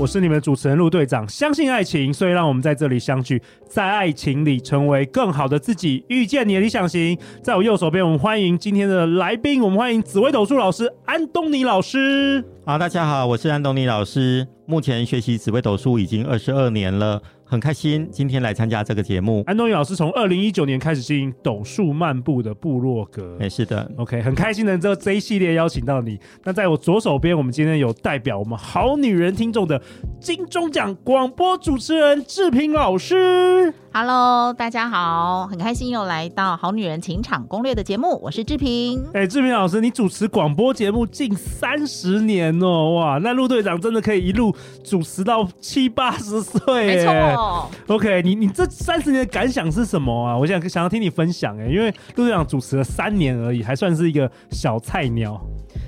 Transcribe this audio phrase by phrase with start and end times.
[0.00, 1.28] 我是你们的主持人陆队长。
[1.28, 7.18] 相信爱情，所以让我们在这里相聚，在爱情里成为更好的自己，遇见你的理想型。
[7.42, 12.42] 在我右手边，我们欢迎今天的来宾，我们欢迎紫薇斗数老师安东尼老师。
[12.62, 17.20] 好，大家好，我是安东尼老师，目前学习紫微斗数已经二十二年了。
[17.42, 19.42] 很开心今天来参加这个节目。
[19.44, 23.36] 安东尼老师从二零一九年开始经营斗数漫步的部落格。
[23.40, 26.16] 哎，是的，OK，很开心能这这一系列邀请到你。
[26.44, 29.82] 那在我左手边，我们今天有代表我们好女人听众的
[30.20, 33.74] 金钟奖广播主持人志平老师。
[33.92, 39.04] Hello，大家好，很开心又来到《好女人情场攻略》的节目，我是志平。
[39.12, 47.70] 哎，志平老师，你主持广播节目近三十年哦，哇，那陆队长真的可以一路主持到七八十岁，没错。
[47.88, 50.36] OK，你你这三十年的感想是什么啊？
[50.36, 55.40] 我想想要听你分享哎，因为陆队长主持了三年而已，还算是一个小菜鸟。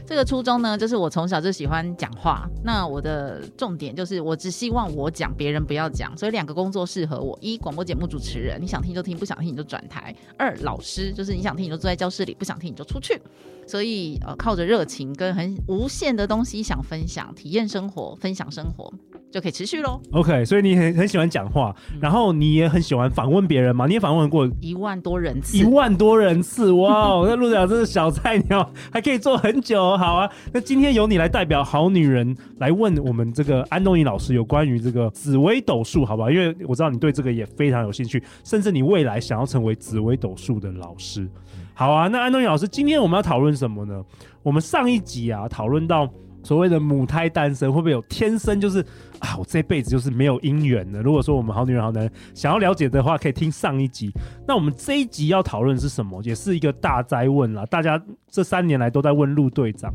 [0.07, 2.49] 这个初衷呢，就是我从小就喜欢讲话。
[2.65, 6.17] 那我的重点就是，我只希望我讲，别人不要讲。
[6.17, 13.21] 所以两个工作适合我：一，广播节目主持人，你想听就听，不想听你就转台；二，老师，就是你想听你就坐在教室里，不想听你就出去。
[13.67, 18.93] 所以呃，靠着热情跟很无限的东西想分享、体验生活、分享生活。
[19.31, 19.99] 就可以持续喽。
[20.13, 23.87] OK，所以你很很喜欢讲话，嗯，然后你也很喜欢访问别人嘛？
[23.87, 27.23] 你也访问过一万多人次，一万多人次，哇！
[27.27, 29.92] 那陆队长真是小菜鸟，还可以做很久。
[29.97, 36.31] 好啊，那今天由你来代表好女人来问我们这个安东尼老师有关于这个紫微斗数，好不好？
[36.31, 41.29] 因为我知道你对这个也非常有兴趣，甚至你未来想要成为紫微斗数的老师。
[41.75, 44.03] 好啊，那安东尼老师，今天我们要讨论什么呢？
[44.43, 46.09] 我们上一集啊讨论到。
[46.43, 48.81] 所谓的母胎单身会不会有天生就是
[49.19, 51.01] 啊，我这辈子就是没有姻缘的？
[51.01, 54.11] 如果说我们好女人好男人想要了解的话，可以听上一集。
[54.47, 56.21] 那我们这一集要讨论是什么？
[56.25, 59.93] 也是一个大灾问啦，大家这三年来都在问陆队长。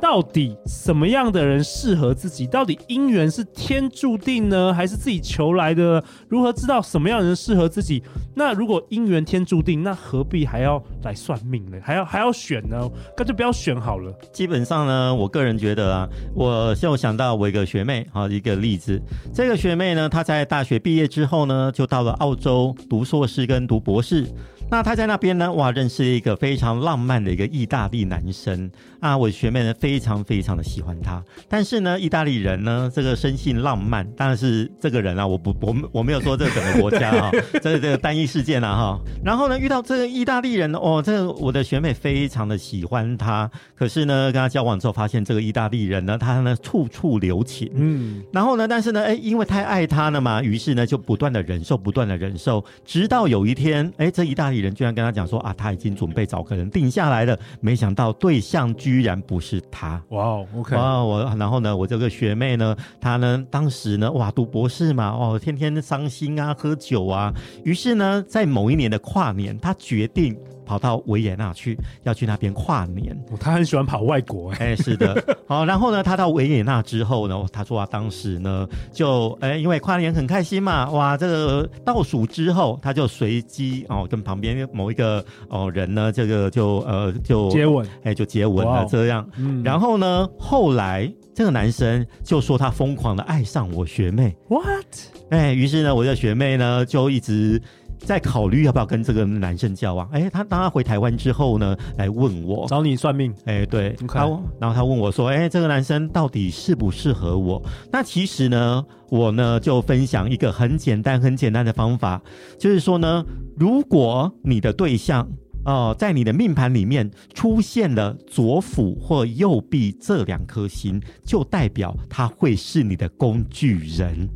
[0.00, 2.46] 到底什么样的人适合自己？
[2.46, 6.02] 到底姻缘是天注定呢，还是自己求来的？
[6.28, 8.02] 如何知道什么样的人适合自己？
[8.34, 11.78] 那如果姻缘天注定，那何必还要来算命呢？
[11.82, 12.88] 还要 还要选呢？
[13.16, 14.12] 干脆不要选好了。
[14.32, 19.00] 基本上呢，我个人觉得啊，我就想到我一个学妹啊，一个例子。
[19.34, 24.26] 这个学妹呢，她在大学毕业之后呢，就到了澳洲读硕士跟读博士。
[24.70, 28.70] 那他在那边呢，哇，认识了一个非常浪漫的一个意大利男生
[29.00, 31.22] 啊，我学妹呢非常非常的喜欢他。
[31.48, 37.30] 但是呢，意大利人呢，这个生性浪漫，当然是这个人啊，我不，我我没有说这个整个国家啊，
[37.62, 39.00] 这个这个单一事件啊哈。
[39.24, 54.57] 然后呢，遇到这个意大利人哦，这个我的学妹非常的喜欢他，可是呢，跟他交往之后，发现这个意大利人呢，他呢处处留情，嗯，然后呢，但是呢，哎，因为太爱他了嘛，于是呢，就不断的忍受，不断的忍受，直到有一天，哎，这意大利。
[54.60, 60.02] 人居然跟他讲说啊，他已经准备找个人定下来了，没想到对象居然不是他。
[60.10, 67.32] 哇哦，OK，哇，我然后呢，我这个学妹呢，她呢当时呢，哇，读博士嘛，哦，天天伤心啊，喝酒啊，
[67.64, 70.36] 于是呢，在某一年的跨年，她决定。
[70.68, 73.16] 跑到维也纳去，要去那边跨年。
[73.30, 75.16] 哦，他很喜欢跑外国，哎，哎，是的。
[75.48, 89.26] 好，然后呢，他到维也纳之后呢，他说啊，当时呢，就哎，因为跨年很开心嘛，哇，这个倒数之后，他就随机哦，跟旁边某一个哦人呢，这个就呃就接吻，哎，就接吻了这样。
[89.38, 94.36] 嗯，然后呢，后来这个男生就说他疯狂的爱上我学妹。
[94.48, 94.86] What？
[95.30, 97.62] 哎，于是呢，我的学妹呢就一直。
[97.98, 100.08] 在考虑要不要跟这个男生交往？
[100.10, 103.34] 哎，他当他回台湾之后呢，来问我找你算命。
[103.44, 104.20] 哎，对.他
[104.60, 112.22] 然后他问我说：“哎，这个男生到底适不适合我？”那其实呢，我呢就分享一个很简单、很简单的方法，
[112.58, 113.24] 就是说呢，
[113.56, 115.22] 如果你的对象
[115.64, 124.28] 哦、呃，在你的命盘里面出现了左辅或右臂这两颗星，就代表他会是你的工具人。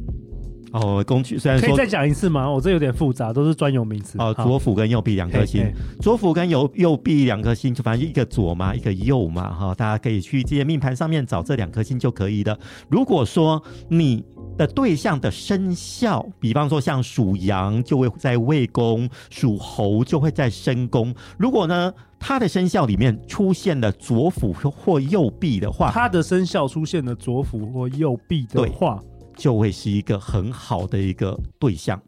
[0.72, 2.48] 哦，工具虽然说可以再讲一次吗？
[2.50, 4.18] 我、哦、这有点复杂，都是专有名词。
[4.18, 5.70] 哦，左辅跟右臂两颗星，
[6.00, 12.58] 左辅跟右右臂两颗星，就反正一个左嘛，一个右嘛，哈、哦，大家可以去这些命盘上面找这两颗星就可以了。
[12.88, 14.24] 如果说你
[14.56, 21.14] 的对象的生肖，比方说像属羊就会在未宫，属猴就会在申宫。
[21.38, 28.98] 如果呢，他的生肖里面出现了左辅或右臂的话，他的生肖出现了左辅或右臂的话。
[29.36, 32.00] 就会是一个很好的一个对象，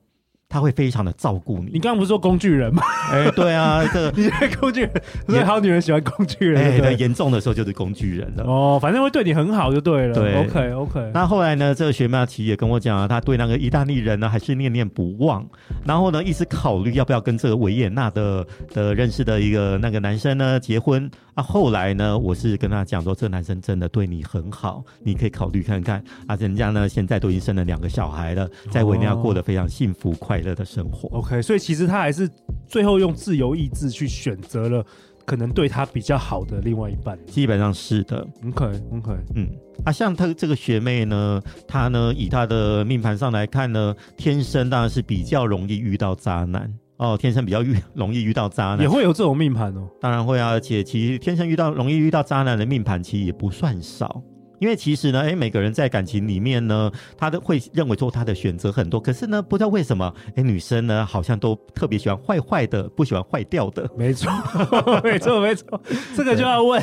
[0.54, 1.72] 他会非常的照顾你。
[1.72, 2.80] 你刚刚不是说工具人吗？
[3.10, 4.92] 哎，对啊，这个 你是工具人，
[5.26, 6.62] 所以好女人喜欢工具人。
[6.62, 8.44] 哎，对，严重的时候就是工具人了。
[8.44, 10.14] 哦，反正会对你很好就对了。
[10.14, 11.10] 对，OK OK。
[11.12, 15.44] 那后来呢，这个学妹其实也跟我讲啊，她对那个意大利人呢还是念念不忘，
[15.84, 21.10] 然后呢一直考虑要不要跟这个维也纳的的认识的一个那个男生呢结婚。
[21.34, 26.00] 啊，后来呢，我是跟他讲说，这个男生真的对你很好，你可以考虑看看。
[26.28, 31.08] 啊，人家呢现在都已经生了两个小孩了，在维也纳过得非常幸福快乐的生活。
[31.18, 32.30] OK，所以其实他还是
[32.68, 34.84] 最后用自由意志去选择了
[35.24, 37.18] 可能对他比较好的另外一半。
[37.26, 38.24] 基本上是的。
[38.46, 39.48] OK OK，嗯，
[39.84, 46.72] 啊，像他这个学妹呢，她呢以她的命盘上来看呢，天生当然是比较容易遇到渣男。
[46.96, 49.88] 哦，天生比较遇容易遇到渣男，也会有这种命盘哦。
[50.00, 54.22] 当然会啊，而且其实天生遇到容易遇到渣男的命盘，其实也不算少。
[54.64, 63.86] 因为其实呢，哎，每个人在感情里面呢，他都会认为说他的选择很多，可是呢，不知道为什么，哎，女生呢好像都特别喜欢坏坏的，不喜欢坏掉的。
[63.94, 64.32] 没错，
[65.04, 65.78] 没错，没错，
[66.16, 66.82] 这个就要问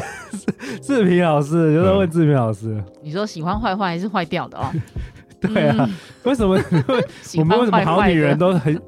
[0.79, 2.79] 志平老师，就要问志平老师。
[3.01, 4.71] 你说喜欢坏坏还是坏掉的哦？
[5.41, 5.89] 对啊，嗯、
[6.25, 6.53] 为什么
[7.39, 8.79] 我们为什么好女人都很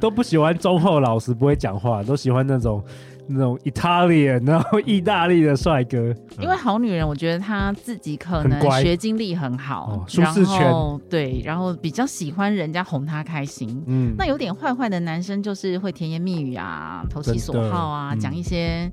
[0.00, 2.80] 都不喜欢忠厚老实、不会讲话，都喜欢那种？
[3.28, 13.82] 那种 Italian，然后意大利的帅哥，因为好女人，我觉得她自己可能学经历很好，很舒适圈，对，然后比较喜欢人家哄她开心。
[13.86, 18.90] 嗯，那有点坏坏的男生就是会甜言蜜语啊，投其所好啊，讲、嗯、一些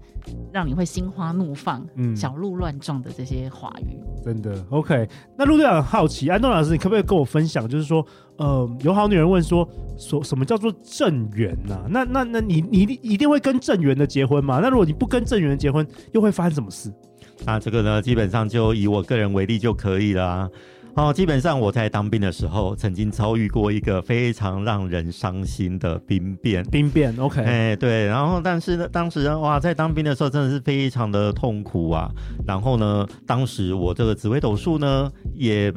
[0.51, 3.99] 让你会心花怒放、嗯、小鹿乱撞的这些话语。
[4.23, 5.07] 真的 OK。
[5.37, 8.05] 那陆队长很好奇，安东老师，你可不可以跟我分享，就是说？
[8.37, 11.85] 呃，有好女人问说，说什么叫做正缘呐？
[11.89, 14.59] 那那那你你一定会跟正缘的结婚嘛？
[14.59, 16.91] 那如果你不跟正缘的结婚，又会发生什么事？
[17.45, 20.49] 那这个呢，基本上就以我个人为例就可以了啊。
[20.95, 26.63] 哦，基本上我在当兵的时候，曾经遭遇过一个非常让人伤心的兵变。
[26.65, 28.05] 兵变，OK，哎，对。
[28.05, 32.09] 然后，但是呢，当时呢，哇，在当兵的时候真的是非常的痛苦啊。
[32.47, 35.71] 然后呢，当时我这个紫微斗数呢，也。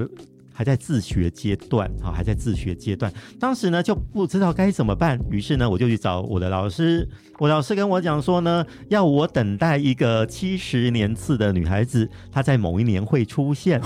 [0.56, 3.12] 还在自学阶段啊，还在自学阶段。
[3.38, 7.06] 当时呢就不知道该怎么办，于是呢我就去找我的老师。
[7.38, 13.78] 我老师跟我讲说呢，要我等待一个七十年次的女孩子，她在某一年会出现。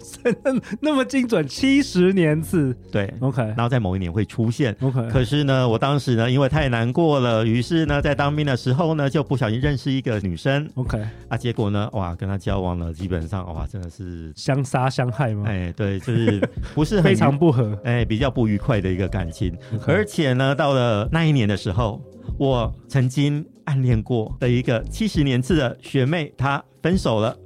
[0.44, 5.08] 那那么精准，七十年次，对，OK，然后在某一年会出现，OK。
[5.10, 11.02] 可是呢，我当时呢，因为太难过了，于是呢，在当兵的时候呢，就不小心认识一个女生，OK。
[11.28, 15.44] 啊，结果呢，哇，跟她交往了，基本上哇，真的是相杀相害吗？
[15.46, 19.56] 哎，对，就是不是很 非常不合，哎，比较不愉快的一个感情。
[19.86, 22.00] 而且呢，到了那一年的时候，
[22.38, 27.36] 我曾经暗恋过的一个七十年次的学妹，她分手了。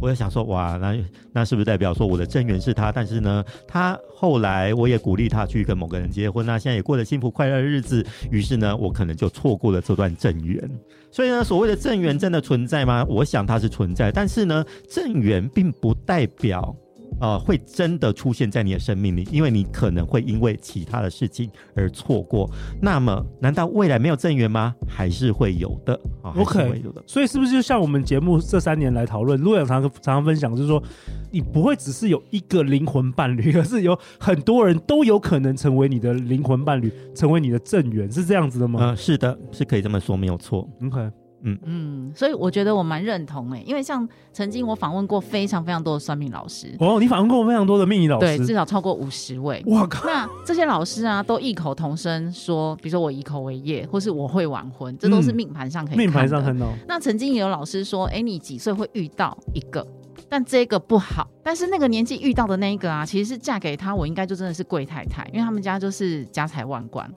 [0.00, 0.96] 我也想说，哇，那
[1.32, 2.90] 那是不是代表说我的正缘是他？
[2.92, 8.04] 但是呢，他后来我也鼓励他去跟某个人结婚，那现在也过得幸福快乐的日子。
[8.30, 10.70] 于是呢，我可能就错过了这段正缘。
[11.10, 13.04] 所以呢，所谓的正缘真的存在吗？
[13.08, 16.74] 我想它是存在，但是呢，正缘并不代表。
[17.20, 22.50] 呃，会真的出现在你的生命里，因为你可能会因为其他的事情而错过。
[22.80, 24.74] 那么，难道未来没有正缘吗？
[24.88, 27.02] 还是会有的啊？OK，会有的。
[27.06, 30.82] 所以是不是就像我们节目这三年来讨论，陆阳常常常分享，就是说，
[31.30, 38.80] 你不会只是有一个灵魂伴侣， 而是有很多人都有可能成为你的灵魂伴侣，成为你的正缘，是这样子的吗？
[38.82, 40.68] 嗯、呃，是的，是可以这么说，没有错。
[40.82, 41.10] OK。
[41.42, 49.62] 嗯嗯，所以我觉得我蛮认同哎，因为像曾经我访问过非常非常多的算命老师哦，你访问过非常多的命理老师，对，至少超过五十位。
[49.66, 50.06] 哇靠！
[50.06, 55.96] 那这些老师啊，都异口同声说，比如说我以口为业，或是我会晚婚，这都是命盘上可以。
[55.96, 56.66] 命盘上看到。
[56.86, 59.86] 那曾经也有老师说，哎，你几岁会遇到一个，
[60.28, 61.28] 但这个不好。
[61.42, 67.10] 但是那个年纪遇到的那一个啊，其实是嫁给他，我应该就真的是贵太太，因为他们家就是家财万贯。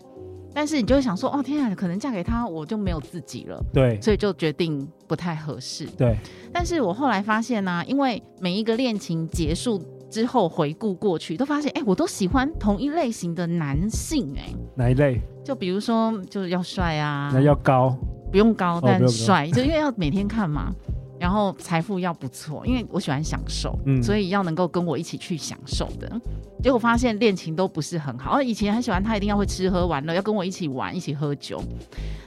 [0.53, 6.15] 但是你就会想说，哦天啊，可能嫁给他我就没有自己了，对，所以就决定不太合适，对。
[6.53, 15.19] 但是我后来发现呢、啊，因为每一个恋情结束之后回顾过去，都发现，哎，我都喜欢同一类型的男性、欸，哎，哪一类？
[15.43, 17.97] 就比如说，就是要帅啊，那要高，
[18.31, 20.71] 不用高，但帅，就因为要每天看嘛。
[21.23, 26.19] 然后财富要不错，因为我喜欢享受，嗯，所以要能够跟我一起去享受的。
[26.61, 28.31] 结果发现恋情都不是很好。
[28.31, 31.63] 而以前很喜欢他，一定要会吃喝玩乐，要跟我一起玩，一起喝酒。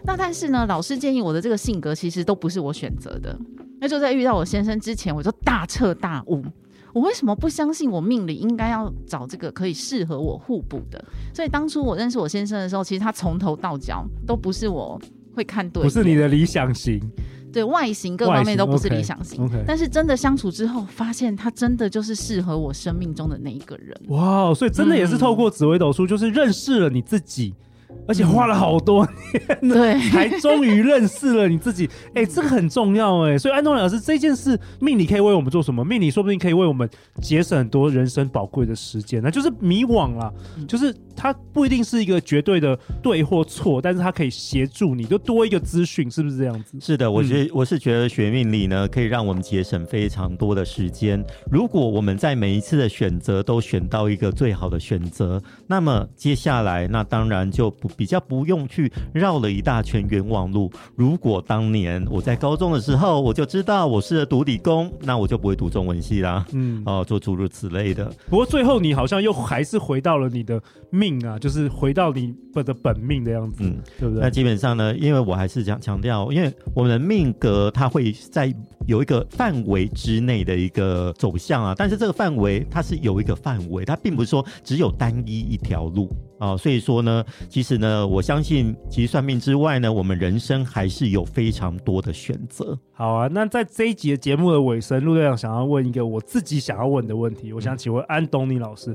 [0.02, 3.38] 那但是呢，老师建议我的这个性格其实都不是我选择的。
[3.78, 6.42] 那就在遇到我先生之前，我就大彻大悟，
[6.94, 11.04] 我为什么不相信我命里应该要找这个可以适合我互补的？
[11.34, 14.98] 所以当初我认识我先生的时候，其实他从头到脚都不是我
[15.34, 16.98] 会看对，不是你的理想型。
[17.56, 19.64] 对外形各方面都不是理想型，okay, okay.
[19.66, 23.98] 但是真的相处之后，发现他真的就是适合我生命中的那一个人。
[24.08, 27.54] 哇，所以真的也是透过紫微斗数，就是认识了你自己，
[28.08, 29.06] 而且花了好多
[29.60, 31.88] 年，对， 才终于认识了你自己。
[32.14, 33.36] 哎、欸，这个很重要哎。
[33.36, 35.84] 所以安东尼老师，这件事命理可以为我们做什么？
[35.84, 36.88] 命理说不定可以为我们
[37.20, 39.22] 节省很多人生宝贵的时间。
[39.22, 40.32] 那就是迷惘啦，
[40.68, 46.78] 就是它不一定是一个绝对的对或错，但是它可以协助你，就多一个资讯，是不是这样子？
[46.80, 51.24] 是的，我觉我是觉得学命理呢，可以让我们节省非常多的时间。
[51.50, 60.70] 如果我们在每一次的选择都选到一个最好的选择，那么接下来那当然就不比较不用去绕了一大圈冤枉路。
[60.94, 66.44] 如果当年我在高中的时候我就知道我是读理工，那我就不会读中文系啦。
[66.52, 68.12] 嗯，哦，做诸如此类的。
[68.28, 74.22] 不过最后你好像又还是回到了你的命啊，就是回到你的本命的样子，嗯，对不对？
[74.22, 78.52] 那基本上呢，因为我还是讲强调，因为我们的命格它会在
[78.86, 92.78] 有一个范围之内的一个走向啊，但是这个范围它是有一个范围，它并不是说只有单一一条路啊，所以说呢，其实呢，我相信其实算命之外呢，我们人生还是有非常多的选择。
[92.92, 98.94] 好啊，那在这一集的节目的尾声，陆队长想要问一个我自己想要问的问题，我想请问安东尼老师，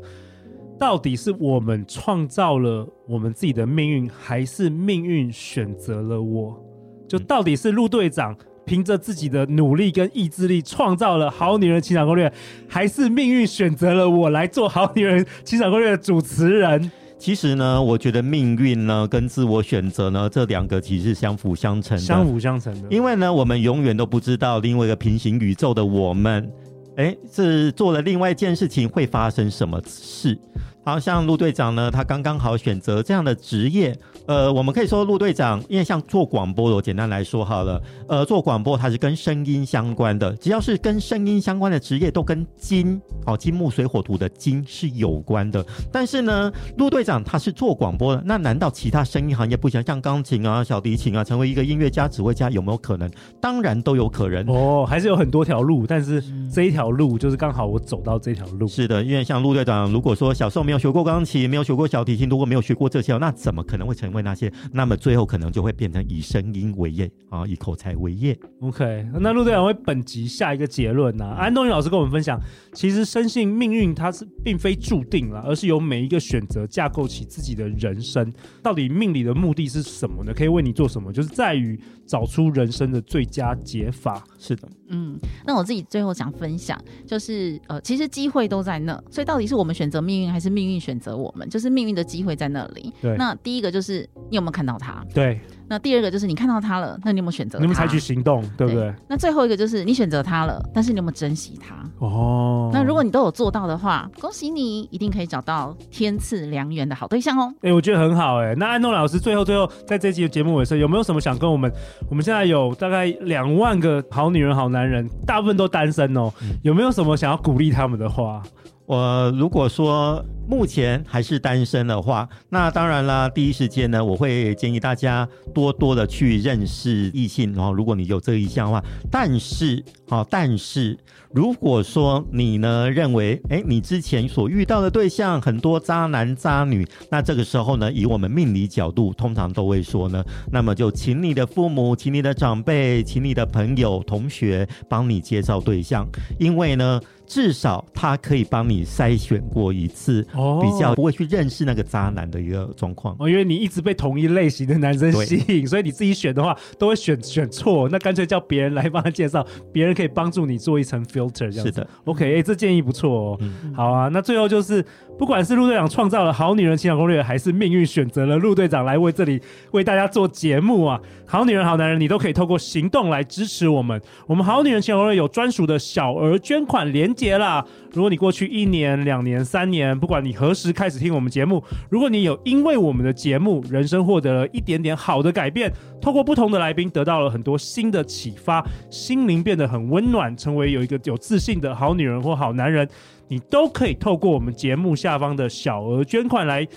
[0.79, 6.63] 到底是我们创造了我们自己的命运，还是命运选择了我？
[7.07, 8.35] 就到底是陆队长？
[8.63, 12.29] 凭着自己的努力跟意志力创造了《好女人情场攻略》，
[12.69, 16.91] 还是命运选择了我来做《好女人情场攻略》的主持人？
[17.21, 22.87] 其实呢，我觉得命运呢跟自我选择呢这两个其实是相辅相成的，相辅相成的。
[22.89, 26.51] 因为呢，我们永远都不知道另外一个平行宇宙的我们，
[26.95, 30.35] 哎，是做了另外一件事情会发生什么事。
[30.83, 33.95] 好像陆队长呢，他刚刚好选择这样的职业。
[34.31, 37.81] 呃，我们可以说陆队长，因为像做广播的，我简单来说好了。
[38.07, 45.65] 呃，做广播它是跟声音相关的，只要是跟声音相关的职业，都跟金哦，金木水火土的金是有关的。
[45.91, 49.83] 但是呢，陆队长他是做广播的，那难道其他声音行业不行？
[49.83, 53.11] 像钢琴啊、小提琴啊，成为一个音乐家、指挥家有没有可能？
[53.41, 58.65] 当然都有可能哦，还是有很多条路，但是这一条路就是刚好我走到这条路。
[58.65, 64.51] 是的，因为像陆队长，如果说小时候没有学过钢琴，没有学过小提琴，如果没有学过这些，那怎么可能会成为那些？
[64.71, 68.37] 那么最后可能就会变成以声音为业啊，以口才为业。
[68.61, 71.35] OK，那陆队长为本集下一个结论呢、啊？
[71.35, 72.39] 安东尼老师跟我们分享，
[72.73, 78.31] 其实深信命运它是并非注定了，而是由每一个选择架构起自己的人生。
[78.61, 80.33] 到底命理的目的是什么呢？
[80.33, 81.11] 可以为你做什么？
[81.11, 84.23] 就是在于找出人生的最佳解法。
[84.37, 91.49] 是的，嗯，那我自己最后想分享，就是呃，其实机会都在那，所以到底是我们选择命运，还是命运选择我们？
[91.49, 92.93] 就是命运的机会在那里。
[93.01, 95.03] 对，那第一个就是你有没有看到它？
[95.13, 95.39] 对。
[95.71, 97.57] 那第二个就是你看到他了，那你有没有选择？
[97.57, 98.93] 你们采取行动，对不对，对？
[99.07, 101.73] 那最后一个就是你选择他了，但是你有没有珍惜他？
[102.05, 102.69] 哦。
[102.73, 107.49] 那如果你都有做到的话，恭喜你，一定可以找到天赐良缘的好对象哦。
[107.61, 108.55] 哎、欸，我觉得很好哎、欸。
[108.55, 111.71] 那安诺老师最后最后在这期的节目尾声，有没有什么想跟我们？
[112.09, 116.29] 我们现在有大概两万个好女人、好男人，大部分都单身哦。
[116.41, 118.43] 嗯、有没有什么想要鼓励他们的话？
[118.91, 127.53] 我如果说目前还是单身的话，那当然啦，第一时间呢，我会建议大家多多的去认识异性。
[127.53, 130.99] 然后，如果你有这个意向的话，但是，啊，但是
[131.33, 140.21] 如果说你呢认为，哎，你之前所遇到的对象很多渣男渣女，那这个时候呢，以我们命理角度，通常都会说呢，
[140.51, 146.05] 那么就请你的父母，请你的长辈，请你的朋友、同学帮你介绍对象，
[146.37, 146.99] 因为呢。
[147.31, 153.15] 至少他可以帮你筛选过一次，哦，比较不会去认识那个渣男的一个状况。
[153.19, 157.87] 哦，因为你一直被同一类型的男生吸引，所以你自己选的话都会选选错。
[157.87, 161.63] 那干脆叫别人来帮他介绍，别人可以帮助你做一层 filter 这样子。
[161.63, 163.37] 是的，OK，哎、欸，这建议不错哦。
[163.39, 164.83] 嗯、好啊，那最后就是，
[165.17, 174.01] 不管是陆队长创造了好女人情感攻略，还是命运选择了陆队长来为这里为大家做节目啊，好女人好男人，你都可以透过行动来支持我们。
[174.27, 177.63] 我们好女人情感攻略有专属的小额捐款连结啦！
[177.93, 192.89] 如果你过去一年、两年、三年，不管你何时开始听我们节目，如果你有因为我们的节目，人生获得了一点点好的改变，透过不同的来宾得到了很多新的启发，心灵变得很温暖，成为有一个有自信的好女人或好男人，
[193.31, 196.67] 你都可以透过我们节目下方的小额捐款来。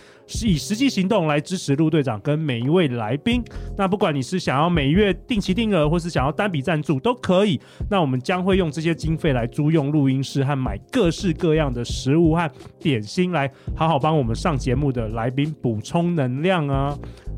[0.43, 3.45] 以实际行动来支持陆队长跟每一位来宾。
[3.77, 7.61] 那不管你是想要每月定期定额，或是想要单笔赞助，都可以。
[7.91, 16.97] 那我们将会用这些经费来租用录音室和买各式各样的食物和点心，来好好帮我们上节目的来宾补充能量啊。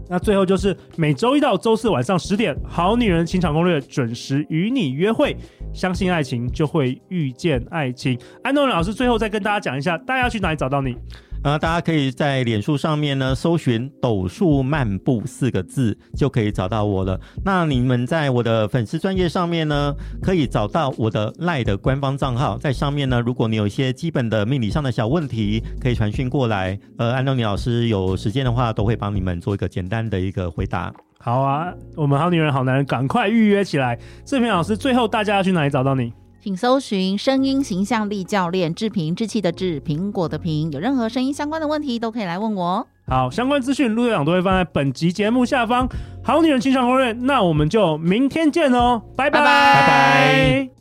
[0.09, 5.37] 那最后就是每周一到周四晚上十点，《好女人情场攻略》准时与你约会。
[5.73, 8.19] 相信爱情，就会遇见爱情。
[8.43, 10.97] 安东尼老师最后再跟大家讲一下，大家要去哪里找到你？
[11.45, 17.21] 呃，大家可以在脸书上面呢搜寻“斗数漫步”四个字，就可以找到我了。
[17.45, 26.79] 那你们在我的粉丝专业上面呢，可以找到我的赖的官方账号，在上面呢，如果你有一些基本的命理上的小问题，可以传讯过来。
[26.99, 30.93] 呃，安东尼老师有时间的话，都会帮你们做一个简单的一个回答。
[31.19, 33.99] 好啊，我们好女人好男人，赶快预约起来。
[34.25, 36.13] 志平老师，最后大家要去哪里找到你？
[36.47, 40.71] 请搜寻声音形象力教练志平，志气的志，苹果的苹。
[40.71, 42.87] 有任何声音相关的问题，都可以来问我。
[43.09, 45.89] 好，相关资讯陆队长都会放在本集节目下方。
[46.23, 50.76] 好女人情场攻略，那我们就明天见哦，拜拜拜拜。